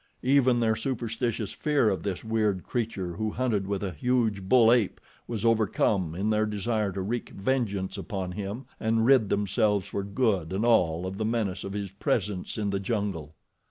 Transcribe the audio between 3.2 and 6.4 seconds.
hunted with a huge bull ape was overcome in